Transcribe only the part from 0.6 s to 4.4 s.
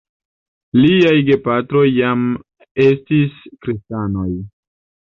Liaj gepatroj jam estis kristanoj.